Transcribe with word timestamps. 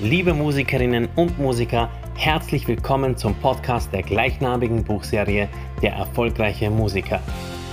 Liebe 0.00 0.34
Musikerinnen 0.34 1.08
und 1.14 1.38
Musiker, 1.38 1.88
herzlich 2.16 2.66
willkommen 2.66 3.16
zum 3.16 3.32
Podcast 3.36 3.92
der 3.92 4.02
gleichnamigen 4.02 4.82
Buchserie 4.82 5.48
Der 5.82 5.92
erfolgreiche 5.92 6.68
Musiker. 6.68 7.20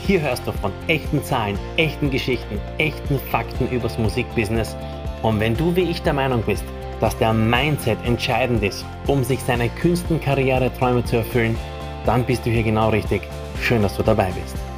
Hier 0.05 0.21
hörst 0.21 0.45
du 0.45 0.51
von 0.51 0.71
echten 0.87 1.23
Zahlen, 1.23 1.57
echten 1.77 2.11
Geschichten, 2.11 2.59
echten 2.77 3.17
Fakten 3.31 3.67
übers 3.69 3.97
Musikbusiness. 3.97 4.75
Und 5.23 5.39
wenn 5.39 5.57
du 5.57 5.75
wie 5.75 5.89
ich 5.89 6.03
der 6.03 6.13
Meinung 6.13 6.43
bist, 6.43 6.63
dass 6.99 7.17
der 7.17 7.33
Mindset 7.33 7.97
entscheidend 8.05 8.61
ist, 8.61 8.85
um 9.07 9.23
sich 9.23 9.39
seine 9.39 9.69
Künstenkarriere-Träume 9.69 11.03
zu 11.03 11.17
erfüllen, 11.17 11.57
dann 12.05 12.23
bist 12.23 12.45
du 12.45 12.51
hier 12.51 12.63
genau 12.63 12.89
richtig. 12.89 13.23
Schön, 13.63 13.81
dass 13.81 13.97
du 13.97 14.03
dabei 14.03 14.29
bist. 14.31 14.70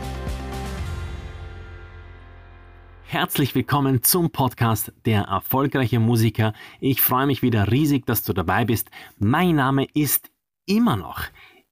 Herzlich 3.14 3.54
willkommen 3.54 4.02
zum 4.02 4.32
Podcast 4.32 4.92
Der 5.06 5.26
erfolgreiche 5.26 6.00
Musiker. 6.00 6.52
Ich 6.80 7.00
freue 7.00 7.28
mich 7.28 7.44
wieder 7.44 7.72
riesig, 7.72 8.08
dass 8.08 8.24
du 8.24 8.34
dabei 8.34 8.66
bist. 8.66 8.90
Mein 9.20 9.58
Name 9.58 9.86
ist 9.94 10.32
immer 10.66 10.98
noch 10.98 11.22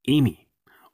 Emi. 0.05 0.37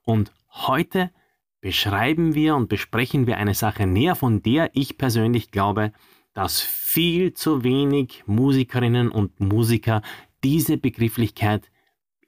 Und 0.03 0.31
heute 0.49 1.11
beschreiben 1.59 2.33
wir 2.33 2.55
und 2.55 2.69
besprechen 2.69 3.27
wir 3.27 3.35
eine 3.35 3.55
Sache 3.55 3.87
näher, 3.87 4.15
von 4.15 4.41
der 4.41 4.69
ich 4.73 4.97
persönlich 4.97 5.51
glaube, 5.51 5.91
dass 6.33 6.61
viel 6.61 7.33
zu 7.33 7.65
wenig 7.65 8.23
Musikerinnen 8.25 9.11
und 9.11 9.41
Musiker 9.41 10.01
diese 10.45 10.77
Begrifflichkeit 10.77 11.69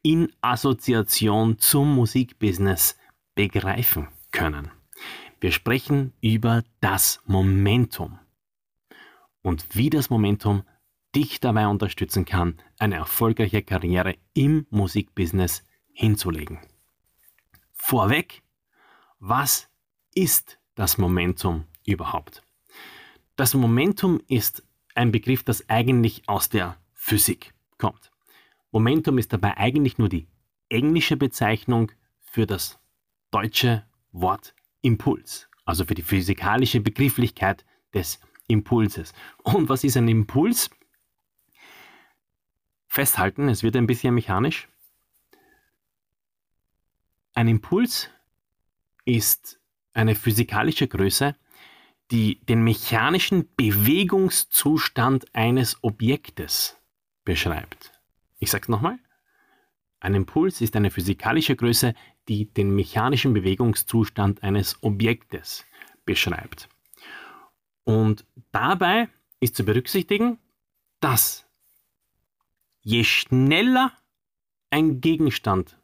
in 0.04 0.30
Assoziation 0.42 1.58
zum 1.58 1.96
Musikbusiness 1.96 2.98
begreifen 3.34 4.10
können. 4.32 4.70
Wir 5.42 5.52
sprechen 5.52 6.14
über 6.20 6.64
das 6.82 7.22
Momentum 7.26 8.20
und 9.42 9.74
wie 9.74 9.90
das 9.90 10.10
Momentum 10.10 10.64
dich 11.16 11.40
dabei 11.40 11.68
unterstützen 11.68 12.26
kann, 12.26 12.58
eine 12.78 12.96
erfolgreiche 12.96 13.64
Karriere 13.64 14.16
im 14.34 14.68
Musikbusiness 14.70 15.64
hinzulegen. 15.94 16.60
Vorweg, 17.72 18.44
was 19.20 19.70
ist 20.14 20.60
das 20.76 20.98
Momentum 20.98 21.66
überhaupt? 21.86 22.44
Das 23.38 23.54
Momentum 23.54 24.22
ist 24.28 24.64
ein 24.94 25.14
Begriff, 25.14 25.44
das 25.44 25.70
eigentlich 25.70 26.28
aus 26.28 26.50
der 26.50 26.76
Physik 26.94 27.54
kommt. 27.78 28.12
Momentum 28.72 29.18
ist 29.18 29.32
dabei 29.32 29.56
eigentlich 29.56 29.98
nur 29.98 30.10
die 30.10 30.28
englische 30.68 31.16
Bezeichnung 31.16 31.94
für 32.20 32.46
das 32.46 32.78
deutsche 33.32 33.86
Wort 34.12 34.54
Impuls, 34.82 35.50
also 35.66 35.86
für 35.86 35.96
die 35.96 36.02
physikalische 36.02 36.82
Begrifflichkeit 36.82 37.66
des 37.94 38.20
Impulses. 38.48 39.14
Und 39.44 39.70
was 39.70 39.84
ist 39.84 39.98
ein 39.98 40.08
Impuls? 40.08 40.70
Festhalten, 42.88 43.50
es 43.50 43.62
wird 43.62 43.76
ein 43.76 43.88
bisschen 43.88 44.16
mechanisch. 44.16 44.68
Ein 47.34 47.48
Impuls 47.48 48.10
ist 49.06 49.60
eine 49.94 50.16
physikalische 50.16 50.88
Größe, 50.88 51.36
die 52.12 52.40
den 52.46 52.64
mechanischen 52.64 53.48
Bewegungszustand 53.56 55.34
eines 55.36 55.84
Objektes 55.84 56.78
beschreibt. 57.24 57.92
Ich 58.40 58.50
sage 58.50 58.64
es 58.64 58.70
nochmal. 58.70 58.98
Ein 60.00 60.16
Impuls 60.16 60.62
ist 60.62 60.76
eine 60.76 60.92
physikalische 60.92 61.56
Größe, 61.56 61.94
die 62.28 62.46
den 62.46 62.74
mechanischen 62.74 63.34
Bewegungszustand 63.34 64.44
eines 64.44 64.82
Objektes 64.82 65.66
beschreibt. 66.06 66.70
Und 67.84 68.26
dabei 68.52 69.10
ist 69.40 69.56
zu 69.56 69.66
berücksichtigen, 69.66 70.38
dass 71.00 71.48
je 72.82 73.04
schneller 73.04 73.92
ein 74.70 75.02
Gegenstand 75.02 75.78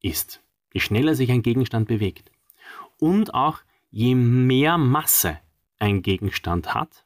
ist, 0.00 0.42
je 0.72 0.80
schneller 0.80 1.14
sich 1.14 1.30
ein 1.30 1.42
Gegenstand 1.42 1.88
bewegt 1.88 2.32
und 2.98 3.34
auch 3.34 3.60
je 3.90 4.14
mehr 4.14 4.78
Masse 4.78 5.38
ein 5.78 6.02
Gegenstand 6.02 6.74
hat, 6.74 7.04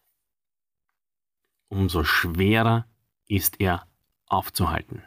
umso 1.68 2.04
schwerer 2.04 2.86
ist 3.26 3.60
er 3.60 3.86
aufzuhalten. 4.26 5.02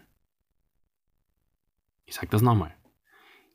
Ich 2.12 2.16
sage 2.16 2.28
das 2.28 2.42
nochmal. 2.42 2.76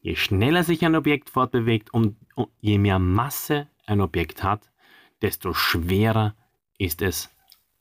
Je 0.01 0.17
schneller 0.17 0.65
sich 0.65 0.83
ein 0.83 0.95
Objekt 0.95 1.29
fortbewegt 1.29 1.93
und 1.93 2.17
je 2.63 2.79
mehr 2.79 2.99
Masse 2.99 3.69
ein 3.85 4.01
Objekt 4.01 4.43
hat, 4.43 4.73
desto 5.21 5.53
schwerer 5.53 6.35
ist 6.79 7.03
es 7.03 7.29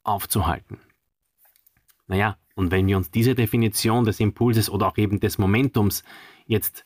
aufzuhalten. 0.03 0.81
Naja, 2.07 2.37
und 2.55 2.71
wenn 2.71 2.87
wir 2.87 2.97
uns 2.97 3.09
diese 3.09 3.35
Definition 3.35 4.03
des 4.03 4.19
Impulses 4.19 4.69
oder 4.69 4.87
auch 4.87 4.97
eben 4.97 5.21
des 5.21 5.37
Momentums 5.37 6.03
jetzt 6.45 6.83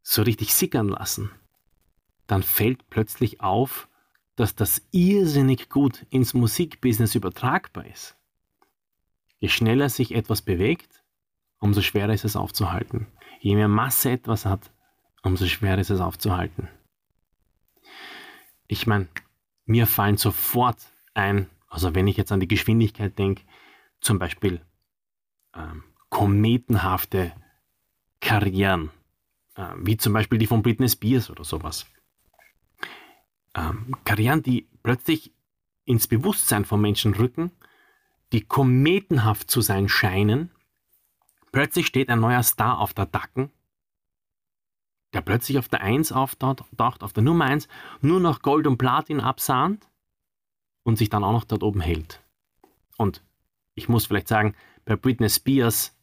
so 0.00 0.22
richtig 0.22 0.54
sickern 0.54 0.86
lassen, 0.86 1.32
dann 2.28 2.44
fällt 2.44 2.88
plötzlich 2.88 3.40
auf, 3.40 3.88
dass 4.36 4.54
das 4.54 4.86
irrsinnig 4.92 5.70
gut 5.70 6.06
ins 6.10 6.34
Musikbusiness 6.34 7.16
übertragbar 7.16 7.84
ist. 7.84 8.16
Je 9.40 9.48
schneller 9.48 9.88
sich 9.88 10.14
etwas 10.14 10.40
bewegt, 10.40 11.02
umso 11.58 11.80
schwerer 11.82 12.12
ist 12.12 12.24
es 12.24 12.36
aufzuhalten. 12.36 13.06
Je 13.40 13.54
mehr 13.54 13.68
Masse 13.68 14.10
etwas 14.10 14.44
hat, 14.44 14.70
umso 15.22 15.46
schwerer 15.46 15.78
ist 15.78 15.90
es 15.90 16.00
aufzuhalten. 16.00 16.68
Ich 18.66 18.86
meine, 18.86 19.08
mir 19.64 19.86
fallen 19.86 20.16
sofort 20.16 20.78
ein, 21.14 21.48
also 21.68 21.94
wenn 21.94 22.06
ich 22.06 22.16
jetzt 22.16 22.32
an 22.32 22.40
die 22.40 22.48
Geschwindigkeit 22.48 23.18
denke, 23.18 23.42
zum 24.00 24.18
Beispiel 24.18 24.60
ähm, 25.54 25.84
kometenhafte 26.08 27.32
Karrieren, 28.20 28.90
äh, 29.56 29.68
wie 29.78 29.96
zum 29.96 30.12
Beispiel 30.12 30.38
die 30.38 30.46
von 30.46 30.62
Britney 30.62 30.88
Spears 30.88 31.30
oder 31.30 31.44
sowas. 31.44 31.86
Ähm, 33.54 33.96
Karrieren, 34.04 34.42
die 34.42 34.68
plötzlich 34.82 35.32
ins 35.84 36.06
Bewusstsein 36.06 36.64
von 36.64 36.80
Menschen 36.80 37.14
rücken, 37.14 37.50
die 38.32 38.42
kometenhaft 38.42 39.50
zu 39.50 39.60
sein 39.60 39.88
scheinen 39.88 40.50
Plötzlich 41.52 41.86
steht 41.86 42.08
ein 42.08 42.20
neuer 42.20 42.42
Star 42.42 42.78
auf 42.78 42.94
der 42.94 43.06
Dacken, 43.06 43.50
der 45.14 45.22
plötzlich 45.22 45.58
auf 45.58 45.68
der 45.68 45.80
1 45.80 46.12
auftaucht, 46.12 47.02
auf 47.02 47.12
der 47.12 47.22
Nummer 47.22 47.46
1, 47.46 47.68
nur 48.00 48.20
noch 48.20 48.42
Gold 48.42 48.66
und 48.66 48.78
Platin 48.78 49.20
absahnt 49.20 49.88
und 50.82 50.96
sich 50.98 51.08
dann 51.08 51.24
auch 51.24 51.32
noch 51.32 51.44
dort 51.44 51.62
oben 51.62 51.80
hält. 51.80 52.22
Und 52.96 53.22
ich 53.74 53.88
muss 53.88 54.06
vielleicht 54.06 54.28
sagen, 54.28 54.54
bei 54.84 54.96
Britney 54.96 55.30
Spears 55.30 55.96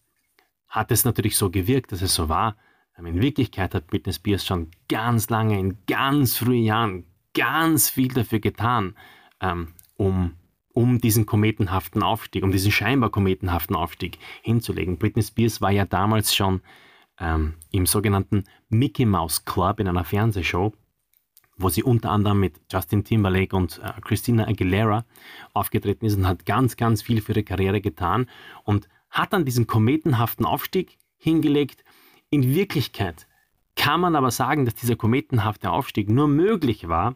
hat 0.68 0.92
es 0.92 1.06
natürlich 1.06 1.38
so 1.38 1.50
gewirkt, 1.50 1.92
dass 1.92 2.02
es 2.02 2.16
so 2.16 2.30
war. 2.30 2.58
In 2.98 3.22
Wirklichkeit 3.22 3.76
hat 3.76 3.88
Britney 3.88 4.14
Spears 4.14 4.46
schon 4.46 4.72
ganz 4.88 5.30
lange, 5.30 5.60
in 5.60 5.78
ganz 5.86 6.38
frühen 6.38 6.64
Jahren, 6.64 7.06
ganz 7.34 7.90
viel 7.90 8.08
dafür 8.08 8.40
getan, 8.40 8.96
ähm, 9.42 9.74
um 9.98 10.36
um 10.76 11.00
diesen 11.00 11.26
kometenhaften 11.26 12.04
Aufstieg, 12.04 12.44
um 12.44 12.52
diesen 12.52 12.72
scheinbar 12.72 13.10
kometenhaften 13.10 13.76
Aufstieg 13.76 14.20
hinzulegen. 14.42 14.98
Britney 14.98 15.24
Spears 15.24 15.62
war 15.62 15.72
ja 15.72 15.86
damals 15.86 16.36
schon 16.36 16.62
ähm, 17.18 17.54
im 17.72 17.86
sogenannten 17.86 18.44
Mickey 18.68 19.06
Mouse 19.06 19.46
Club 19.46 19.80
in 19.80 19.88
einer 19.88 20.04
Fernsehshow, 20.04 20.74
wo 21.58 21.70
sie 21.70 21.82
unter 21.82 22.12
anderem 22.12 22.42
mit 22.42 22.60
Justin 22.70 23.06
Timberlake 23.06 23.56
und 23.56 23.80
äh, 23.82 24.02
Christina 24.02 24.48
Aguilera 24.48 25.06
aufgetreten 25.54 26.06
ist 26.06 26.18
und 26.18 26.28
hat 26.28 26.46
ganz, 26.46 26.76
ganz 26.76 27.02
viel 27.02 27.22
für 27.22 27.32
ihre 27.32 27.44
Karriere 27.44 27.80
getan 27.80 28.30
und 28.66 28.90
hat 29.10 29.32
dann 29.32 29.46
diesen 29.46 29.68
kometenhaften 29.68 30.46
Aufstieg 30.46 30.98
hingelegt. 31.16 31.86
In 32.30 32.54
Wirklichkeit 32.54 33.28
kann 33.78 34.02
man 34.02 34.18
aber 34.18 34.30
sagen, 34.30 34.66
dass 34.66 34.76
dieser 34.76 34.98
kometenhafte 34.98 35.72
Aufstieg 35.72 36.10
nur 36.10 36.28
möglich 36.28 36.90
war, 36.90 37.16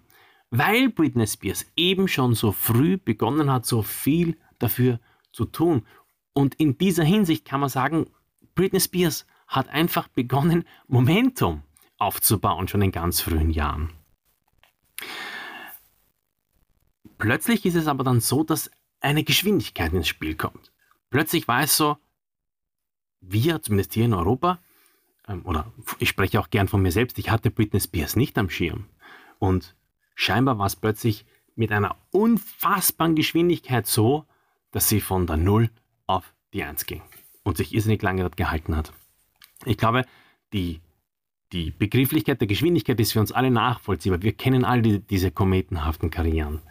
weil 0.52 0.90
Britney 0.90 1.28
Spears 1.28 1.66
eben 1.76 2.08
schon 2.08 2.34
so 2.34 2.52
früh 2.52 2.98
begonnen 2.98 3.52
hat, 3.52 3.66
so 3.66 3.82
viel 3.82 4.38
dafür 4.58 5.00
zu 5.32 5.46
tun. 5.46 5.86
Und 6.34 6.56
in 6.56 6.78
dieser 6.78 7.04
Hinsicht 7.04 7.46
kann 7.46 7.60
man 7.60 7.70
sagen, 7.70 8.08
Britney 8.56 8.80
Spears 8.80 9.26
hat 9.48 9.70
einfach 9.70 10.08
begonnen, 10.08 10.66
Momentum 10.88 11.64
aufzubauen, 11.98 12.68
schon 12.68 12.82
in 12.82 12.92
ganz 12.92 13.22
frühen 13.22 13.50
Jahren. 13.50 13.92
Plötzlich 17.18 17.66
ist 17.66 17.76
es 17.76 17.88
aber 17.88 18.04
dann 18.04 18.22
so, 18.22 18.44
dass 18.44 18.72
eine 19.02 19.24
Geschwindigkeit 19.24 19.94
ins 19.94 20.08
Spiel 20.08 20.36
kommt. 20.36 20.72
Plötzlich 21.10 21.48
war 21.48 21.62
es 21.62 21.76
so, 21.76 21.98
wir, 23.22 23.62
zumindest 23.62 23.94
hier 23.94 24.06
in 24.06 24.14
Europa, 24.14 24.60
ähm, 25.28 25.46
oder 25.46 25.72
ich 26.00 26.10
spreche 26.10 26.40
auch 26.40 26.50
gern 26.50 26.68
von 26.68 26.82
mir 26.82 26.92
selbst, 26.92 27.18
ich 27.18 27.30
hatte 27.30 27.52
Britney 27.52 27.80
Spears 27.80 28.16
nicht 28.16 28.38
am 28.38 28.50
Schirm. 28.50 28.86
Und 29.40 29.76
Scheinbar 30.22 30.60
war 30.60 30.66
es 30.66 30.76
plötzlich 30.76 31.26
mit 31.56 31.72
einer 31.72 31.96
unfassbaren 32.12 33.16
Geschwindigkeit 33.16 33.88
so, 33.88 34.26
dass 34.72 34.90
sie 34.90 35.00
von 35.00 35.26
der 35.26 35.38
0 35.38 35.70
auf 36.08 36.34
die 36.52 36.62
1 36.62 36.88
ging 36.88 37.02
und 37.44 37.56
sich 37.56 37.74
irrsinnig 37.74 38.02
lange 38.02 38.24
dort 38.24 38.36
gehalten 38.36 38.76
hat. 38.76 38.92
Ich 39.64 39.78
glaube, 39.78 40.04
die, 40.52 40.82
die 41.54 41.72
Begrifflichkeit 41.72 42.42
der 42.42 42.50
Geschwindigkeit 42.50 43.00
ist 43.00 43.14
für 43.14 43.22
uns 43.22 43.32
alle 43.32 43.50
nachvollziehbar. 43.50 44.22
Wir 44.22 44.34
kennen 44.34 44.66
all 44.66 44.82
die, 44.82 45.00
diese 45.00 45.32
kometenhaften 45.32 46.10
Karrieren. 46.10 46.64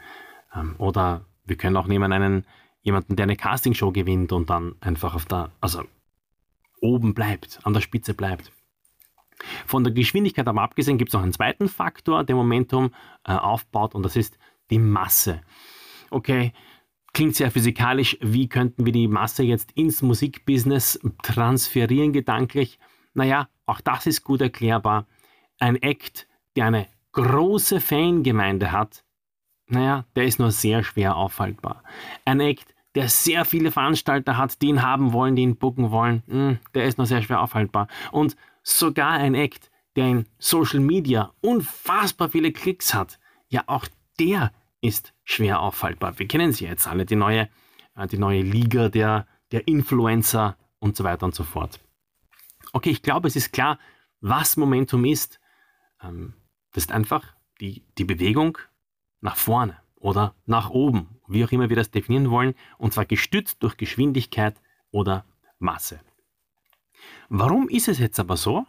Ähm, 0.55 0.75
oder 0.77 1.25
wir 1.47 1.57
können 1.57 1.79
auch 1.79 1.87
nehmen 1.87 2.13
einen 2.13 2.45
jemanden, 2.83 3.17
der 3.17 3.23
eine 3.23 3.37
Castingshow 3.37 3.93
gewinnt 3.93 4.31
und 4.31 4.51
dann 4.51 4.75
einfach 4.81 5.15
auf 5.15 5.25
der, 5.25 5.53
also 5.63 5.85
oben 6.83 7.15
bleibt, 7.15 7.61
an 7.63 7.73
der 7.73 7.81
Spitze 7.81 8.13
bleibt. 8.13 8.53
Von 9.67 9.85
der 9.85 9.93
Geschwindigkeit 9.93 10.49
aber 10.49 10.63
abgesehen 10.63 10.99
gibt 10.99 11.11
es 11.11 11.15
noch 11.15 11.23
einen 11.23 11.33
zweiten 11.33 11.69
Faktor, 11.69 12.25
der 12.25 12.37
Momentum 12.37 12.91
äh, 13.25 13.33
aufbaut 13.33 13.95
und 13.95 14.03
das 14.03 14.17
ist 14.17 14.39
die 14.71 14.79
Masse. 14.79 15.41
Okay, 16.11 16.53
klingt 17.13 17.37
sehr 17.37 17.51
physikalisch. 17.51 18.17
Wie 18.21 18.49
könnten 18.49 18.85
wir 18.85 18.93
die 18.93 19.09
Masse 19.09 19.43
jetzt 19.43 19.73
ins 19.73 20.03
Musikbusiness 20.03 21.01
transferieren 21.23 22.13
gedanklich? 22.13 22.79
Naja, 23.15 23.49
auch 23.67 23.81
das 23.81 24.07
ist 24.07 24.25
gut 24.25 24.41
erklärbar. 24.41 25.07
Ein 25.59 25.77
Act, 25.77 26.29
der 26.57 26.67
eine 26.67 26.87
große 27.13 27.81
Fangemeinde 27.81 28.73
hat, 28.73 29.05
naja, 29.67 30.05
der 30.17 30.25
ist 30.25 30.39
nur 30.39 30.51
sehr 30.51 30.83
schwer 30.83 31.17
aufhaltbar. 31.17 31.83
Ein 32.25 32.41
Act, 32.41 32.75
der 32.95 33.09
sehr 33.09 33.45
viele 33.45 33.71
Veranstalter 33.71 34.37
hat, 34.37 34.63
die 34.63 34.69
ihn 34.69 34.83
haben 34.83 35.13
wollen, 35.13 35.37
die 35.37 35.43
ihn 35.43 35.57
booken 35.57 35.91
wollen, 35.91 36.23
hm, 36.27 36.59
der 36.75 36.85
ist 36.85 36.97
nur 36.97 37.07
sehr 37.07 37.23
schwer 37.23 37.43
aufhaltbar. 37.43 37.89
Und 38.13 38.37
sogar 38.69 39.13
ein 39.13 39.35
Act, 39.35 39.71
der 39.97 40.07
in 40.09 40.27
Social 40.39 40.81
Media 40.81 41.33
unfassbar 41.41 42.29
viele 42.29 42.53
Klicks 42.53 42.95
hat, 42.95 43.19
ja, 43.49 43.65
auch 43.67 43.87
der 44.21 44.53
ist 44.81 45.15
schwer 45.25 45.61
aufhaltbar. 45.61 46.19
Wir 46.19 46.29
kennen 46.29 46.53
sie 46.53 46.67
jetzt 46.67 46.87
alle, 46.87 47.07
die 47.07 47.17
neue, 47.17 47.49
äh, 47.97 48.07
die 48.07 48.19
neue 48.19 48.43
Liga 48.43 48.89
der, 48.89 49.27
der 49.51 49.67
Influencer 49.67 50.57
und 50.79 50.97
so 50.97 51.05
weiter 51.05 51.27
und 51.27 51.35
so 51.35 51.45
fort. 51.45 51.81
Okay, 52.73 52.91
ich 52.91 53.03
glaube, 53.03 53.29
es 53.29 53.37
ist 53.37 53.53
klar, 53.53 53.79
was 54.21 54.57
Momentum 54.57 55.05
ist. 55.05 55.41
Ähm, 56.03 56.35
das 56.73 56.85
ist 56.85 56.93
einfach 56.93 57.35
die, 57.61 57.85
die 57.97 58.05
Bewegung 58.05 58.59
nach 59.21 59.37
vorne 59.37 59.77
oder 59.97 60.35
nach 60.47 60.71
oben, 60.71 61.21
wie 61.27 61.45
auch 61.45 61.51
immer 61.51 61.71
wir 61.71 61.77
das 61.77 61.91
definieren 61.91 62.31
wollen, 62.31 62.55
und 62.77 62.93
zwar 62.93 63.05
gestützt 63.05 63.63
durch 63.63 63.77
Geschwindigkeit 63.77 64.61
oder 64.91 65.25
Masse. 65.59 66.01
Warum 67.29 67.69
ist 67.69 67.89
es 67.89 67.99
jetzt 67.99 68.19
aber 68.19 68.37
so, 68.37 68.67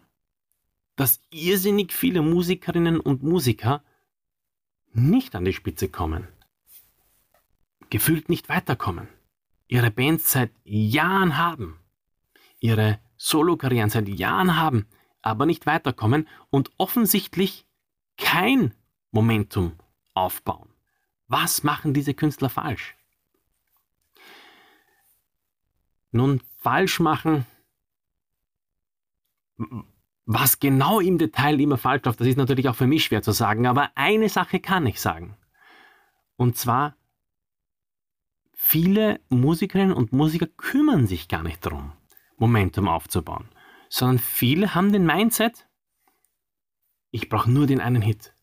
dass 0.96 1.22
irrsinnig 1.30 1.94
viele 1.94 2.22
Musikerinnen 2.22 3.00
und 3.00 3.24
Musiker 3.24 3.84
nicht 4.92 5.36
an 5.36 5.46
die 5.46 5.54
Spitze 5.54 5.88
kommen, 5.88 6.28
gefühlt 7.90 8.28
nicht 8.28 8.50
weiterkommen, 8.50 9.08
ihre 9.68 9.92
Bands 9.92 10.32
seit 10.32 10.52
Jahren 10.64 11.38
haben, 11.38 11.80
ihre 12.60 13.00
Solokarrieren 13.18 13.90
seit 13.90 14.10
Jahren 14.10 14.58
haben, 14.58 14.88
aber 15.22 15.46
nicht 15.46 15.66
weiterkommen 15.66 16.28
und 16.50 16.72
offensichtlich 16.78 17.66
kein 18.18 18.74
Momentum 19.12 19.74
aufbauen. 20.14 20.70
Was 21.28 21.64
machen 21.64 21.94
diese 21.94 22.14
Künstler 22.14 22.50
falsch? 22.50 22.96
Nun, 26.12 26.42
falsch 26.58 27.00
machen, 27.00 27.46
was 30.26 30.60
genau 30.60 31.00
im 31.00 31.18
Detail 31.18 31.60
immer 31.60 31.78
falsch 31.78 32.06
läuft, 32.06 32.20
das 32.20 32.28
ist 32.28 32.38
natürlich 32.38 32.70
auch 32.70 32.76
für 32.76 32.88
mich 32.88 33.04
schwer 33.04 33.22
zu 33.22 33.32
sagen, 33.32 33.66
aber 33.66 33.92
eine 33.96 34.30
Sache 34.30 34.60
kann 34.60 34.86
ich 34.86 35.02
sagen. 35.02 35.36
Und 36.36 36.56
zwar, 36.56 36.96
viele 38.54 39.20
Musikerinnen 39.30 39.94
und 39.94 40.14
Musiker 40.14 40.46
kümmern 40.46 41.08
sich 41.08 41.28
gar 41.28 41.44
nicht 41.44 41.66
darum, 41.66 41.94
Momentum 42.38 42.88
aufzubauen, 42.88 43.50
sondern 43.90 44.20
viele 44.20 44.76
haben 44.76 44.94
den 44.94 45.06
Mindset, 45.06 45.68
ich 47.12 47.28
brauche 47.28 47.50
nur 47.50 47.66
den 47.66 47.82
einen 47.82 48.04
Hit. 48.04 48.34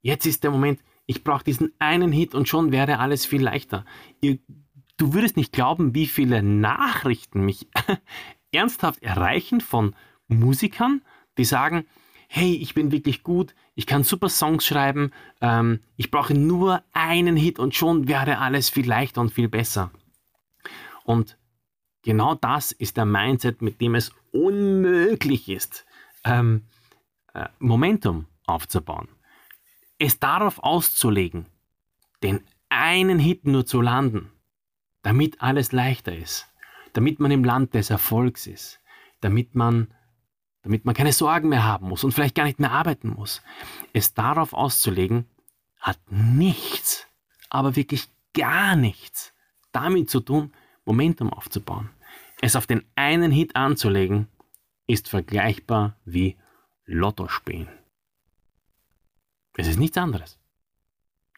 Jetzt 0.00 0.24
ist 0.24 0.44
der 0.44 0.50
Moment, 0.50 0.80
ich 1.04 1.24
brauche 1.24 1.44
diesen 1.44 1.72
einen 1.78 2.10
Hit 2.10 2.34
und 2.34 2.48
schon 2.48 2.72
wäre 2.72 2.98
alles 2.98 3.26
viel 3.26 3.42
leichter. 3.42 3.84
Ihr, 4.22 4.38
du 4.96 5.12
würdest 5.12 5.36
nicht 5.36 5.52
glauben, 5.52 5.94
wie 5.94 6.06
viele 6.06 6.42
Nachrichten 6.42 7.44
mich 7.44 7.68
ernsthaft 8.52 9.02
erreichen 9.02 9.60
von 9.60 9.94
Musikern, 10.28 11.02
die 11.36 11.44
sagen, 11.44 11.86
hey, 12.28 12.54
ich 12.54 12.74
bin 12.74 12.92
wirklich 12.92 13.22
gut, 13.22 13.54
ich 13.74 13.86
kann 13.86 14.04
super 14.04 14.28
Songs 14.28 14.66
schreiben, 14.66 15.12
ähm, 15.40 15.80
ich 15.96 16.10
brauche 16.10 16.34
nur 16.34 16.82
einen 16.92 17.36
Hit 17.36 17.58
und 17.58 17.74
schon 17.74 18.06
wäre 18.06 18.38
alles 18.38 18.68
viel 18.68 18.86
leichter 18.86 19.20
und 19.20 19.32
viel 19.32 19.48
besser. 19.48 19.90
Und 21.04 21.38
genau 22.02 22.34
das 22.34 22.72
ist 22.72 22.96
der 22.96 23.06
Mindset, 23.06 23.62
mit 23.62 23.80
dem 23.80 23.94
es 23.94 24.12
unmöglich 24.30 25.48
ist, 25.48 25.86
ähm, 26.24 26.64
äh, 27.32 27.48
Momentum 27.58 28.26
aufzubauen 28.46 29.08
es 29.98 30.18
darauf 30.18 30.60
auszulegen, 30.62 31.46
den 32.22 32.40
einen 32.68 33.18
Hit 33.18 33.46
nur 33.46 33.66
zu 33.66 33.80
landen, 33.80 34.30
damit 35.02 35.42
alles 35.42 35.72
leichter 35.72 36.16
ist, 36.16 36.46
damit 36.92 37.20
man 37.20 37.30
im 37.30 37.44
Land 37.44 37.74
des 37.74 37.90
Erfolgs 37.90 38.46
ist, 38.46 38.80
damit 39.20 39.54
man, 39.54 39.92
damit 40.68 40.84
man 40.84 40.94
keine 40.94 41.14
Sorgen 41.14 41.48
mehr 41.48 41.64
haben 41.64 41.88
muss 41.88 42.04
und 42.04 42.12
vielleicht 42.12 42.34
gar 42.34 42.44
nicht 42.44 42.60
mehr 42.60 42.72
arbeiten 42.72 43.08
muss. 43.08 43.40
Es 43.94 44.12
darauf 44.12 44.52
auszulegen, 44.52 45.24
hat 45.80 45.98
nichts, 46.10 47.06
aber 47.48 47.74
wirklich 47.74 48.10
gar 48.34 48.76
nichts 48.76 49.32
damit 49.72 50.10
zu 50.10 50.20
tun, 50.20 50.52
Momentum 50.84 51.32
aufzubauen. 51.32 51.88
Es 52.42 52.54
auf 52.54 52.66
den 52.66 52.82
einen 52.96 53.32
Hit 53.32 53.56
anzulegen, 53.56 54.28
ist 54.86 55.08
vergleichbar 55.08 55.96
wie 56.04 56.36
Lotto 56.84 57.28
spielen. 57.28 57.70
Es 59.56 59.68
ist 59.68 59.78
nichts 59.78 59.96
anderes. 59.96 60.38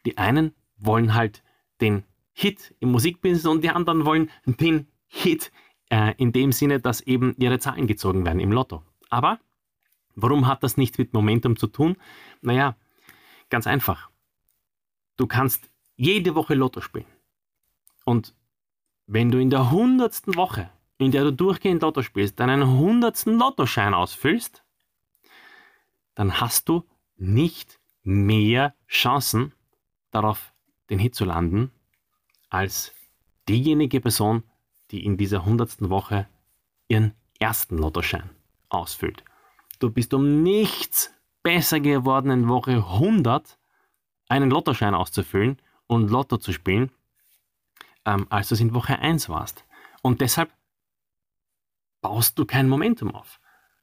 Die 0.07 0.19
einen 0.19 0.57
wollen 0.77 1.15
halt 1.15 1.45
den 1.81 2.03
Hit 2.33 2.75
im 2.81 2.91
Musikbusiness 2.91 3.47
und 3.47 3.63
die 3.63 3.71
anderen 3.71 4.05
wollen 4.05 4.29
den 4.45 4.89
Hit 5.07 5.53
äh, 5.89 6.15
in 6.17 6.33
dem 6.33 6.51
Sinne, 6.51 6.81
dass 6.81 7.01
eben 7.01 7.37
ihre 7.39 7.61
Zahlen 7.61 7.87
gezogen 7.87 8.25
werden 8.25 8.41
im 8.41 8.51
Lotto. 8.51 8.83
Aber 9.11 9.41
warum 10.15 10.47
hat 10.47 10.63
das 10.63 10.77
nichts 10.77 10.97
mit 10.97 11.13
Momentum 11.13 11.57
zu 11.57 11.67
tun? 11.67 11.97
Naja, 12.41 12.77
ganz 13.51 13.67
einfach. 13.67 14.09
Du 15.17 15.27
kannst 15.27 15.71
jede 15.97 16.35
Woche 16.35 16.55
Lotto 16.55 16.81
spielen. 16.81 17.07
Und 18.05 18.35
wenn 19.07 19.31
du 19.31 19.39
in 19.39 19.51
der 19.51 19.71
hundertsten 19.71 20.37
Woche, 20.37 20.71
in 20.99 21.11
der 21.11 21.25
du 21.25 21.33
durchgehend 21.33 21.83
Lotto 21.83 22.03
spielst, 22.03 22.41
deinen 22.41 22.67
hundertsten 22.67 23.39
Lottoschein 23.39 23.93
ausfüllst, 23.93 24.65
dann 26.15 26.41
hast 26.41 26.69
du 26.69 26.85
nicht 27.17 27.81
mehr 28.03 28.75
Chancen 28.89 29.53
darauf, 30.11 30.53
den 30.89 30.99
Hit 30.99 31.15
zu 31.15 31.25
landen, 31.25 31.71
als 32.49 32.93
diejenige 33.49 34.01
Person, 34.01 34.45
die 34.91 35.05
in 35.05 35.17
dieser 35.17 35.45
hundertsten 35.45 35.91
Woche 35.91 36.29
ihren 36.89 37.15
ersten 37.39 37.79
Lottoschein 37.79 38.31
ausfüllt. 38.71 39.25
Du 39.79 39.91
bist 39.91 40.15
um 40.15 40.43
nichts 40.43 41.13
besser 41.43 41.81
geworden 41.81 42.31
in 42.31 42.49
Woche 42.49 42.73
100 42.73 43.59
einen 44.29 44.51
Lottoschein 44.51 44.95
auszufüllen 44.95 45.61
und 45.87 46.11
Lotto 46.11 46.39
zu 46.39 46.53
spielen, 46.53 46.91
ähm, 48.05 48.27
als 48.31 48.49
du 48.49 48.55
es 48.55 48.61
in 48.61 48.75
Woche 48.75 48.99
1 48.99 49.29
warst. 49.29 49.65
Und 50.03 50.21
deshalb 50.21 50.51
baust 52.01 52.39
du 52.39 52.47
kein 52.47 52.69
Momentum 52.69 53.15
auf 53.15 53.41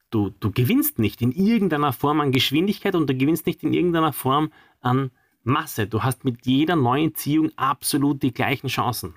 du, 0.10 0.30
du 0.30 0.52
gewinnst 0.52 1.00
nicht 1.00 1.22
in 1.22 1.32
irgendeiner 1.32 1.94
Form 1.94 2.22
an 2.22 2.32
Geschwindigkeit 2.32 2.96
und 2.96 3.10
du 3.10 3.16
gewinnst 3.16 3.46
nicht 3.46 3.64
in 3.64 3.74
irgendeiner 3.74 4.14
Form 4.14 4.52
an 4.82 5.12
Masse. 5.44 5.88
Du 5.88 6.04
hast 6.04 6.26
mit 6.26 6.46
jeder 6.46 6.76
neuen 6.76 7.16
Ziehung 7.16 7.52
absolut 7.56 8.24
die 8.24 8.34
gleichen 8.34 8.68
Chancen. 8.68 9.16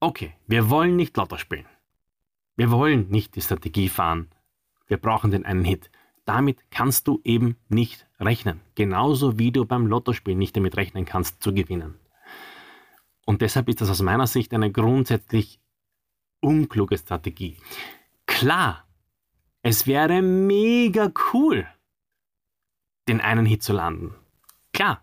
Okay, 0.00 0.34
wir 0.46 0.70
wollen 0.70 0.96
nicht 0.96 1.16
Lotto 1.16 1.36
spielen. 1.36 1.66
Wir 2.60 2.70
wollen 2.70 3.08
nicht 3.08 3.36
die 3.36 3.40
Strategie 3.40 3.88
fahren. 3.88 4.28
Wir 4.86 4.98
brauchen 4.98 5.30
den 5.30 5.46
einen 5.46 5.64
Hit. 5.64 5.90
Damit 6.26 6.70
kannst 6.70 7.08
du 7.08 7.22
eben 7.24 7.56
nicht 7.70 8.06
rechnen. 8.18 8.60
Genauso 8.74 9.38
wie 9.38 9.50
du 9.50 9.64
beim 9.64 9.86
Lottospielen 9.86 10.38
nicht 10.38 10.54
damit 10.58 10.76
rechnen 10.76 11.06
kannst 11.06 11.42
zu 11.42 11.54
gewinnen. 11.54 11.94
Und 13.24 13.40
deshalb 13.40 13.70
ist 13.70 13.80
das 13.80 13.88
aus 13.88 14.02
meiner 14.02 14.26
Sicht 14.26 14.52
eine 14.52 14.70
grundsätzlich 14.70 15.58
unkluge 16.40 16.98
Strategie. 16.98 17.56
Klar, 18.26 18.86
es 19.62 19.86
wäre 19.86 20.20
mega 20.20 21.10
cool, 21.32 21.66
den 23.08 23.22
einen 23.22 23.46
Hit 23.46 23.62
zu 23.62 23.72
landen. 23.72 24.14
Klar, 24.74 25.02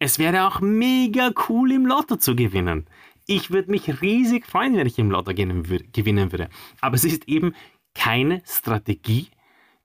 es 0.00 0.18
wäre 0.18 0.48
auch 0.48 0.60
mega 0.60 1.30
cool, 1.48 1.70
im 1.70 1.86
Lotto 1.86 2.16
zu 2.16 2.34
gewinnen. 2.34 2.88
Ich 3.26 3.50
würde 3.50 3.70
mich 3.72 4.00
riesig 4.00 4.46
freuen, 4.46 4.76
wenn 4.76 4.86
ich 4.86 4.98
im 4.98 5.10
Lotto 5.10 5.34
gewinnen 5.34 6.32
würde. 6.32 6.48
Aber 6.80 6.94
es 6.94 7.04
ist 7.04 7.28
eben 7.28 7.54
keine 7.94 8.42
Strategie, 8.46 9.28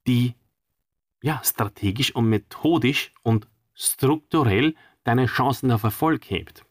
die 0.06 0.36
ja, 1.24 1.42
strategisch 1.44 2.16
und 2.16 2.30
methodisch 2.30 3.12
und 3.24 3.48
strukturell 3.74 4.76
deine 5.04 5.26
Chancen 5.26 5.72
auf 5.72 5.84
Erfolg 5.84 6.30
hebt. 6.30 6.66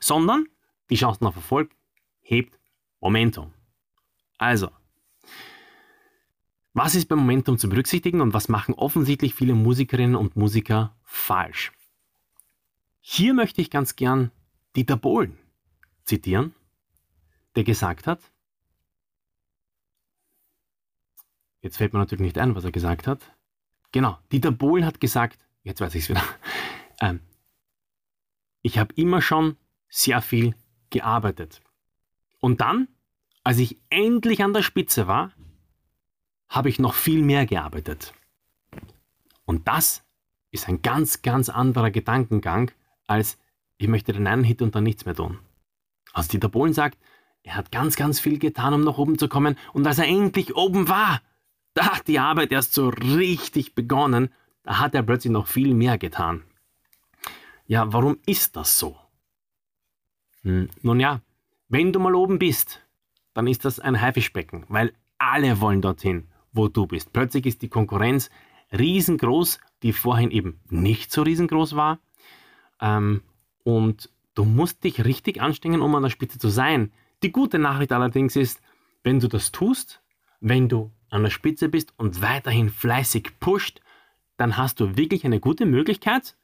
Sondern 0.00 0.46
die 0.88 0.96
Chancen 0.96 1.26
auf 1.26 1.36
Erfolg 1.36 1.70
hebt 2.20 2.58
Momentum. 3.00 3.52
Also, 4.38 4.70
was 6.72 6.94
ist 6.94 7.06
beim 7.08 7.18
Momentum 7.18 7.58
zu 7.58 7.68
berücksichtigen 7.68 8.20
und 8.20 8.32
was 8.32 8.48
machen 8.48 8.74
offensichtlich 8.74 9.34
viele 9.34 9.54
Musikerinnen 9.54 10.16
und 10.16 10.36
Musiker 10.36 10.96
falsch? 11.02 11.72
Hier 13.00 13.34
möchte 13.34 13.60
ich 13.60 13.70
ganz 13.70 13.96
gern 13.96 14.30
Dieter 14.76 14.96
Bohlen 14.96 15.39
zitieren, 16.10 16.54
der 17.56 17.64
gesagt 17.64 18.06
hat, 18.06 18.20
jetzt 21.62 21.76
fällt 21.78 21.92
mir 21.92 22.00
natürlich 22.00 22.22
nicht 22.22 22.38
ein, 22.38 22.54
was 22.54 22.64
er 22.64 22.72
gesagt 22.72 23.06
hat. 23.06 23.32
Genau, 23.92 24.18
Dieter 24.30 24.50
Bohlen 24.50 24.84
hat 24.84 25.00
gesagt, 25.00 25.38
jetzt 25.62 25.80
weiß 25.80 25.94
ich 25.94 26.04
es 26.04 26.10
wieder, 26.10 26.24
ähm, 27.00 27.20
ich 28.62 28.78
habe 28.78 28.94
immer 28.94 29.22
schon 29.22 29.56
sehr 29.88 30.20
viel 30.20 30.54
gearbeitet. 30.90 31.62
Und 32.40 32.60
dann, 32.60 32.88
als 33.42 33.58
ich 33.58 33.78
endlich 33.88 34.42
an 34.42 34.52
der 34.52 34.62
Spitze 34.62 35.06
war, 35.06 35.32
habe 36.48 36.68
ich 36.68 36.78
noch 36.78 36.94
viel 36.94 37.22
mehr 37.22 37.46
gearbeitet. 37.46 38.12
Und 39.44 39.66
das 39.68 40.04
ist 40.50 40.68
ein 40.68 40.82
ganz, 40.82 41.22
ganz 41.22 41.48
anderer 41.48 41.90
Gedankengang 41.90 42.72
als 43.10 43.38
ich 43.76 43.88
möchte 43.88 44.12
den 44.12 44.28
einen 44.28 44.44
Hit 44.44 44.62
und 44.62 44.74
dann 44.74 44.84
nichts 44.84 45.04
mehr 45.04 45.16
tun. 45.16 45.40
Als 46.12 46.28
Dieter 46.28 46.48
Bohlen 46.48 46.72
sagt, 46.72 46.98
er 47.42 47.56
hat 47.56 47.72
ganz, 47.72 47.96
ganz 47.96 48.20
viel 48.20 48.38
getan, 48.38 48.74
um 48.74 48.82
nach 48.82 48.98
oben 48.98 49.18
zu 49.18 49.28
kommen 49.28 49.56
und 49.72 49.86
als 49.86 49.98
er 49.98 50.06
endlich 50.06 50.56
oben 50.56 50.88
war, 50.88 51.20
da 51.74 51.96
hat 51.96 52.08
die 52.08 52.18
Arbeit 52.18 52.52
erst 52.52 52.74
so 52.74 52.88
richtig 52.88 53.74
begonnen, 53.74 54.32
da 54.62 54.78
hat 54.78 54.94
er 54.94 55.02
plötzlich 55.02 55.32
noch 55.32 55.46
viel 55.46 55.74
mehr 55.74 55.98
getan. 55.98 56.44
Ja, 57.66 57.92
warum 57.92 58.18
ist 58.26 58.56
das 58.56 58.78
so? 58.78 58.96
Hm, 60.42 60.68
nun 60.82 61.00
ja, 61.00 61.20
wenn 61.68 61.92
du 61.92 62.00
mal 62.00 62.14
oben 62.14 62.38
bist, 62.38 62.82
dann 63.32 63.46
ist 63.46 63.64
das 63.64 63.78
ein 63.78 64.00
Haifischbecken, 64.00 64.64
weil 64.68 64.92
alle 65.18 65.60
wollen 65.60 65.82
dorthin, 65.82 66.28
wo 66.52 66.68
du 66.68 66.86
bist. 66.86 67.12
Plötzlich 67.12 67.46
ist 67.46 67.62
die 67.62 67.68
Konkurrenz 67.68 68.30
riesengroß, 68.76 69.60
die 69.82 69.92
vorhin 69.92 70.30
eben 70.30 70.60
nicht 70.68 71.12
so 71.12 71.22
riesengroß 71.22 71.76
war. 71.76 72.00
Ähm, 72.80 73.22
und 73.62 74.10
du 74.34 74.44
musst 74.44 74.84
dich 74.84 75.04
richtig 75.04 75.40
anstrengen, 75.40 75.80
um 75.80 75.94
an 75.94 76.02
der 76.02 76.10
Spitze 76.10 76.38
zu 76.38 76.48
sein. 76.48 76.92
Die 77.22 77.32
gute 77.32 77.58
Nachricht 77.58 77.92
allerdings 77.92 78.36
ist, 78.36 78.60
wenn 79.02 79.20
du 79.20 79.28
das 79.28 79.52
tust, 79.52 80.02
wenn 80.40 80.68
du 80.68 80.90
an 81.10 81.22
der 81.22 81.30
Spitze 81.30 81.68
bist 81.68 81.92
und 81.96 82.22
weiterhin 82.22 82.70
fleißig 82.70 83.40
pusht, 83.40 83.80
dann 84.36 84.56
hast 84.56 84.80
du 84.80 84.96
wirklich 84.96 85.24
eine 85.24 85.40
gute 85.40 85.66
Möglichkeit, 85.66 86.36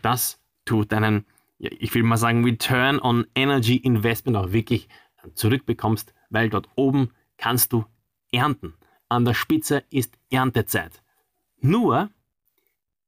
dass 0.00 0.40
du 0.64 0.84
deinen, 0.84 1.26
ich 1.58 1.94
will 1.94 2.02
mal 2.02 2.16
sagen, 2.16 2.44
Return 2.44 2.98
on 2.98 3.26
Energy 3.34 3.76
Investment 3.76 4.36
auch 4.36 4.52
wirklich 4.52 4.88
zurückbekommst, 5.34 6.14
weil 6.30 6.48
dort 6.48 6.68
oben 6.76 7.10
kannst 7.36 7.72
du 7.72 7.84
ernten. 8.30 8.74
An 9.08 9.24
der 9.24 9.34
Spitze 9.34 9.84
ist 9.90 10.16
Erntezeit. 10.30 11.02
Nur 11.60 12.10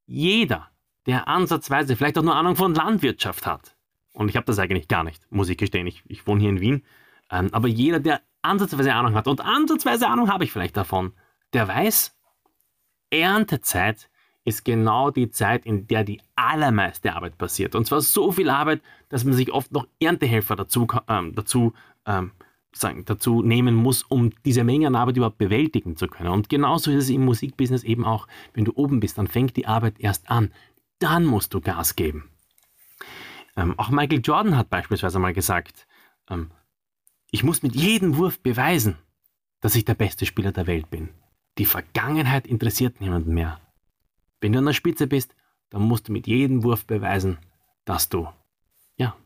jeder, 0.07 0.71
der 1.07 1.29
ansatzweise 1.29 1.97
vielleicht 1.97 2.19
auch 2.19 2.23
nur 2.23 2.37
Ahnung 2.37 2.57
von 2.57 2.75
Landwirtschaft 2.75 3.47
hat, 3.47 3.74
und 4.15 4.31
ich 4.31 4.37
habe 4.37 4.47
das 4.47 4.59
eigentlich 4.59 4.89
gar 4.89 5.05
nicht, 5.05 5.23
muss 5.31 5.51
ich 5.51 5.59
gestehen, 5.59 5.87
ich, 5.87 6.03
ich 6.07 6.27
wohne 6.27 6.41
hier 6.41 6.51
in 6.51 6.61
Wien, 6.61 6.83
ähm, 7.31 7.49
aber 7.53 7.69
jeder, 7.69 8.01
der 8.01 8.23
ansatzweise 8.41 8.95
Ahnung 8.95 9.15
hat, 9.15 9.29
und 9.29 9.43
ansatzweise 9.43 10.09
Ahnung 10.09 10.31
habe 10.31 10.45
ich 10.45 10.53
vielleicht 10.53 10.77
davon, 10.77 11.13
der 11.53 11.69
weiß, 11.69 12.17
Erntezeit 13.11 14.09
ist 14.45 14.65
genau 14.65 15.11
die 15.11 15.31
Zeit, 15.31 15.65
in 15.65 15.87
der 15.87 16.05
die 16.05 16.21
allermeiste 16.37 17.15
Arbeit 17.15 17.39
passiert. 17.39 17.75
Und 17.75 17.87
zwar 17.87 18.01
so 18.03 18.31
viel 18.33 18.51
Arbeit, 18.51 18.83
dass 19.09 19.25
man 19.25 19.35
sich 19.35 19.53
oft 19.53 19.73
noch 19.73 19.87
Erntehelfer 20.01 20.57
dazu, 20.57 20.87
ähm, 21.09 21.35
dazu 21.35 21.73
ähm, 22.07 22.33
sagen, 22.73 23.05
dazu 23.07 23.43
nehmen 23.43 23.75
muss, 23.75 24.03
um 24.03 24.33
diese 24.45 24.65
Menge 24.65 24.87
an 24.87 24.97
Arbeit 24.97 25.17
überhaupt 25.17 25.39
bewältigen 25.39 25.97
zu 25.97 26.09
können. 26.09 26.29
Und 26.29 26.49
genauso 26.49 26.91
ist 26.91 27.05
es 27.05 27.11
im 27.11 27.25
Musikbusiness 27.25 27.85
eben 27.85 28.05
auch. 28.05 28.27
Wenn 28.53 28.65
du 28.65 28.73
oben 28.75 29.01
bist, 29.01 29.17
dann 29.17 29.29
fängt 29.29 29.57
die 29.57 29.67
Arbeit 29.67 29.95
erst 29.99 30.29
an. 30.29 30.53
Dann 30.99 31.25
musst 31.25 31.55
du 31.55 31.61
Gas 31.61 31.97
geben. 31.97 32.29
Ähm, 33.57 33.79
auch 33.79 33.91
Michael 33.91 34.21
Jordan 34.23 34.57
hat 34.57 34.71
beispielsweise 34.71 35.19
mal 35.19 35.33
gesagt, 35.33 35.87
ähm, 36.29 36.51
ich 37.31 37.45
muss 37.45 37.63
mit 37.63 37.75
jedem 37.75 38.17
Wurf 38.17 38.41
beweisen, 38.41 38.97
dass 39.61 39.75
ich 39.75 39.85
der 39.85 39.95
beste 39.95 40.27
Spieler 40.27 40.53
der 40.53 40.67
Welt 40.67 40.91
bin. 40.91 41.09
Die 41.59 41.67
Vergangenheit 41.67 42.47
interessiert 42.47 43.01
niemanden 43.01 43.35
mehr. 43.35 43.61
Wenn 44.41 44.53
du 44.53 44.59
an 44.59 44.67
der 44.67 44.73
Spitze 44.73 45.07
bist, 45.07 45.35
dann 45.71 45.83
musst 45.83 46.09
du 46.09 46.13
mit 46.13 46.27
jedem 46.27 46.63
Wurf 46.65 46.87
beweisen, 46.87 47.39
dass 47.85 48.09
du, 48.09 48.29
ja, 48.97 49.17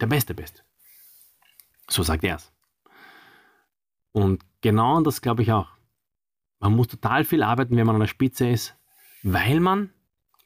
der 0.00 0.06
Beste 0.06 0.34
bist. 0.34 0.64
So 1.88 2.02
sagt 2.02 2.24
er 2.24 2.36
es. 2.36 2.52
Und 4.12 4.44
genau 4.60 5.00
das 5.02 5.20
glaube 5.20 5.42
ich 5.42 5.52
auch. 5.52 5.68
Man 6.60 6.74
muss 6.74 6.88
total 6.88 7.24
viel 7.24 7.42
arbeiten, 7.42 7.76
wenn 7.76 7.86
man 7.86 7.96
an 7.96 8.00
der 8.00 8.06
Spitze 8.06 8.48
ist, 8.48 8.76
weil 9.22 9.60
man 9.60 9.92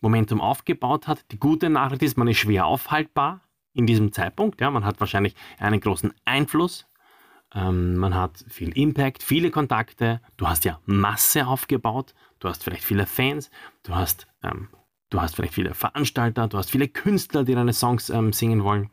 Momentum 0.06 0.40
aufgebaut 0.40 1.08
hat. 1.08 1.24
Die 1.32 1.38
gute 1.38 1.68
Nachricht 1.68 2.00
ist, 2.04 2.16
man 2.16 2.28
ist 2.28 2.38
schwer 2.38 2.66
aufhaltbar 2.66 3.40
in 3.72 3.86
diesem 3.86 4.12
Zeitpunkt. 4.12 4.60
Ja, 4.60 4.70
man 4.70 4.84
hat 4.84 5.00
wahrscheinlich 5.00 5.34
einen 5.58 5.80
großen 5.80 6.12
Einfluss. 6.24 6.86
Ähm, 7.52 7.96
man 7.96 8.14
hat 8.14 8.44
viel 8.46 8.70
Impact, 8.78 9.24
viele 9.24 9.50
Kontakte. 9.50 10.20
Du 10.36 10.46
hast 10.46 10.64
ja 10.64 10.78
Masse 10.84 11.48
aufgebaut. 11.48 12.14
Du 12.38 12.48
hast 12.48 12.62
vielleicht 12.62 12.84
viele 12.84 13.06
Fans. 13.06 13.50
Du 13.82 13.96
hast, 13.96 14.28
ähm, 14.44 14.68
du 15.10 15.20
hast 15.20 15.34
vielleicht 15.34 15.54
viele 15.54 15.74
Veranstalter. 15.74 16.46
Du 16.46 16.56
hast 16.56 16.70
viele 16.70 16.86
Künstler, 16.86 17.42
die 17.42 17.56
deine 17.56 17.72
Songs 17.72 18.08
ähm, 18.08 18.32
singen 18.32 18.62
wollen. 18.62 18.90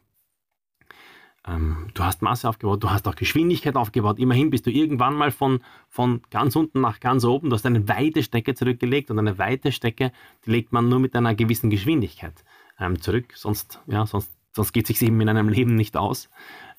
Ähm, 1.46 1.88
du 1.94 2.04
hast 2.04 2.22
Masse 2.22 2.48
aufgebaut, 2.48 2.84
du 2.84 2.90
hast 2.90 3.08
auch 3.08 3.16
Geschwindigkeit 3.16 3.76
aufgebaut. 3.76 4.20
Immerhin 4.20 4.50
bist 4.50 4.66
du 4.66 4.72
irgendwann 4.72 5.16
mal 5.16 5.32
von, 5.32 5.60
von 5.90 6.22
ganz 6.30 6.56
unten 6.56 6.82
nach 6.82 7.00
ganz 7.00 7.26
oben. 7.26 7.50
Du 7.50 7.56
hast 7.56 7.66
eine 7.66 7.88
weite 7.88 8.24
Strecke 8.24 8.54
zurückgelegt 8.56 9.12
und 9.12 9.20
eine 9.20 9.38
weite 9.38 9.72
Strecke, 9.72 10.12
die 10.46 10.52
legt 10.52 10.72
man 10.72 10.88
nur 10.88 11.00
mit 11.00 11.16
einer 11.16 11.36
gewissen 11.36 11.70
Geschwindigkeit 11.70 12.44
ähm, 12.80 13.02
zurück. 13.02 13.34
Sonst, 13.36 13.82
ja, 13.88 14.06
sonst, 14.06 14.32
sonst 14.54 14.72
geht 14.72 14.90
es 14.90 15.00
sich 15.00 15.08
eben 15.08 15.20
in 15.20 15.30
einem 15.30 15.50
Leben 15.50 15.76
nicht 15.76 15.98
aus. 15.98 16.30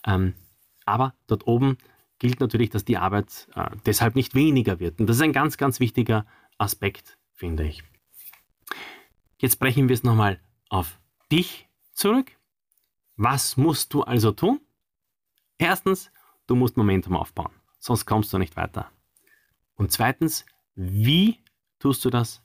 Ähm, 0.06 0.34
aber 0.86 1.14
dort 1.26 1.46
oben 1.46 1.76
gilt 2.18 2.40
natürlich, 2.40 2.70
dass 2.70 2.84
die 2.84 2.96
Arbeit 2.96 3.48
äh, 3.54 3.70
deshalb 3.84 4.14
nicht 4.14 4.34
weniger 4.34 4.80
wird. 4.80 5.00
Und 5.00 5.08
das 5.08 5.16
ist 5.16 5.22
ein 5.22 5.32
ganz, 5.32 5.58
ganz 5.58 5.80
wichtiger 5.80 6.26
Aspekt, 6.56 7.18
finde 7.34 7.64
ich. 7.64 7.82
Jetzt 9.38 9.58
brechen 9.58 9.88
wir 9.88 9.94
es 9.94 10.04
nochmal 10.04 10.40
auf 10.70 10.98
dich 11.30 11.68
zurück. 11.92 12.32
Was 13.16 13.56
musst 13.56 13.94
du 13.94 14.02
also 14.02 14.32
tun? 14.32 14.60
Erstens, 15.58 16.10
du 16.46 16.56
musst 16.56 16.76
Momentum 16.76 17.16
aufbauen, 17.16 17.52
sonst 17.78 18.06
kommst 18.06 18.32
du 18.32 18.38
nicht 18.38 18.56
weiter. 18.56 18.90
Und 19.74 19.92
zweitens, 19.92 20.44
wie 20.74 21.38
tust 21.78 22.04
du 22.04 22.10
das? 22.10 22.42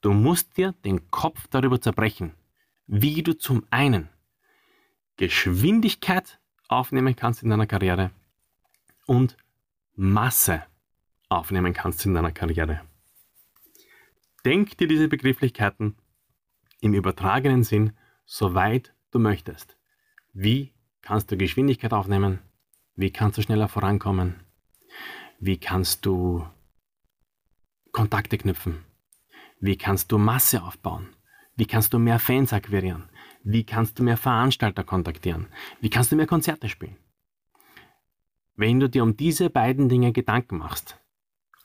Du 0.00 0.12
musst 0.12 0.56
dir 0.56 0.72
den 0.84 1.10
Kopf 1.10 1.48
darüber 1.48 1.80
zerbrechen, 1.80 2.34
wie 2.86 3.22
du 3.22 3.36
zum 3.36 3.66
einen 3.70 4.08
Geschwindigkeit 5.16 6.38
aufnehmen 6.68 7.16
kannst 7.16 7.42
in 7.42 7.50
deiner 7.50 7.66
Karriere 7.66 8.12
und 9.06 9.36
Masse 9.96 10.62
aufnehmen 11.28 11.72
kannst 11.72 12.06
in 12.06 12.14
deiner 12.14 12.30
Karriere. 12.30 12.82
Denk 14.44 14.78
dir 14.78 14.86
diese 14.86 15.08
Begrifflichkeiten 15.08 15.96
im 16.80 16.94
übertragenen 16.94 17.64
Sinn 17.64 17.96
so 18.24 18.54
weit 18.54 18.94
du 19.10 19.18
möchtest. 19.18 19.77
Wie 20.40 20.72
kannst 21.02 21.32
du 21.32 21.36
Geschwindigkeit 21.36 21.92
aufnehmen? 21.92 22.38
Wie 22.94 23.10
kannst 23.10 23.36
du 23.38 23.42
schneller 23.42 23.66
vorankommen? 23.66 24.36
Wie 25.40 25.58
kannst 25.58 26.06
du 26.06 26.46
Kontakte 27.90 28.38
knüpfen? 28.38 28.84
Wie 29.58 29.76
kannst 29.76 30.12
du 30.12 30.18
Masse 30.18 30.62
aufbauen? 30.62 31.08
Wie 31.56 31.66
kannst 31.66 31.92
du 31.92 31.98
mehr 31.98 32.20
Fans 32.20 32.52
akquirieren? 32.52 33.08
Wie 33.42 33.64
kannst 33.64 33.98
du 33.98 34.04
mehr 34.04 34.16
Veranstalter 34.16 34.84
kontaktieren? 34.84 35.48
Wie 35.80 35.90
kannst 35.90 36.12
du 36.12 36.16
mehr 36.16 36.28
Konzerte 36.28 36.68
spielen? 36.68 36.96
Wenn 38.54 38.78
du 38.78 38.88
dir 38.88 39.02
um 39.02 39.16
diese 39.16 39.50
beiden 39.50 39.88
Dinge 39.88 40.12
Gedanken 40.12 40.58
machst 40.58 41.00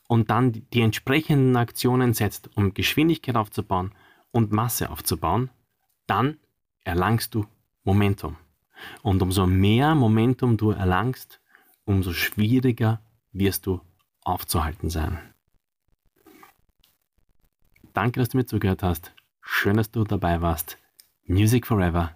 und 0.08 0.32
dann 0.32 0.51
die 0.74 0.82
entsprechenden 0.82 1.58
Aktionen 1.58 2.15
setzt, 2.15 2.50
um 2.58 2.74
Geschwindigkeit 2.74 3.36
aufzubauen 3.36 3.94
und 4.32 4.51
Masse 4.51 4.89
aufzubauen, 4.89 5.51
dann 6.08 6.39
erlangst 6.84 7.36
du 7.36 7.46
Momentum. 7.84 8.36
Und 9.02 9.22
umso 9.22 9.48
mehr 9.48 9.96
Momentum 9.96 10.58
du 10.58 10.72
erlangst, 10.72 11.42
umso 11.86 12.13
schwieriger 12.13 13.02
wirst 13.32 13.66
du 13.66 13.82
aufzuhalten 14.22 14.90
sein. 14.90 15.20
Danke, 17.94 18.20
dass 18.20 18.30
du 18.30 18.38
mir 18.38 18.46
zugehört 18.46 18.84
hast. 18.84 19.13
Schön, 19.42 19.78
dass 19.78 19.92
du 19.92 20.04
dabei 20.04 20.42
warst. 20.42 20.78
Music 21.25 21.68
Forever. 21.68 22.16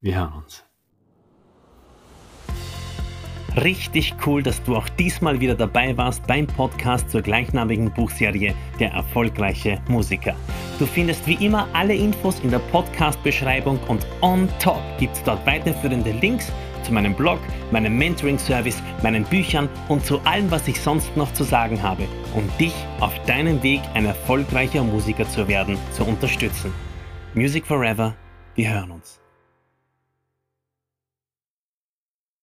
Wir 0.00 0.16
hören 0.16 0.34
uns. 0.34 0.65
Richtig 3.62 4.14
cool, 4.26 4.42
dass 4.42 4.62
du 4.64 4.76
auch 4.76 4.88
diesmal 4.90 5.40
wieder 5.40 5.54
dabei 5.54 5.96
warst 5.96 6.26
beim 6.26 6.46
Podcast 6.46 7.08
zur 7.08 7.22
gleichnamigen 7.22 7.90
Buchserie 7.90 8.54
Der 8.78 8.90
erfolgreiche 8.90 9.80
Musiker. 9.88 10.36
Du 10.78 10.84
findest 10.84 11.26
wie 11.26 11.42
immer 11.42 11.66
alle 11.72 11.94
Infos 11.94 12.38
in 12.40 12.50
der 12.50 12.58
Podcast-Beschreibung 12.58 13.78
und 13.88 14.06
on 14.20 14.46
top 14.58 14.82
gibt 14.98 15.16
es 15.16 15.22
dort 15.22 15.46
weiterführende 15.46 16.12
Links 16.12 16.52
zu 16.82 16.92
meinem 16.92 17.14
Blog, 17.14 17.38
meinem 17.70 17.96
Mentoring-Service, 17.96 18.82
meinen 19.02 19.24
Büchern 19.24 19.70
und 19.88 20.04
zu 20.04 20.20
allem, 20.20 20.50
was 20.50 20.68
ich 20.68 20.78
sonst 20.78 21.16
noch 21.16 21.32
zu 21.32 21.42
sagen 21.42 21.82
habe, 21.82 22.04
um 22.34 22.46
dich 22.58 22.74
auf 23.00 23.18
deinem 23.24 23.62
Weg 23.62 23.80
ein 23.94 24.04
erfolgreicher 24.04 24.84
Musiker 24.84 25.26
zu 25.30 25.48
werden, 25.48 25.78
zu 25.92 26.04
unterstützen. 26.04 26.74
Music 27.32 27.66
Forever, 27.66 28.14
wir 28.54 28.70
hören 28.70 28.90
uns. 28.90 29.25